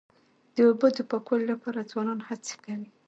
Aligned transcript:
د 0.55 0.55
اوبو 0.67 0.87
د 0.97 0.99
پاکوالي 1.09 1.45
لپاره 1.53 1.87
ځوانان 1.91 2.19
هڅې 2.27 2.55
کوي. 2.63 2.89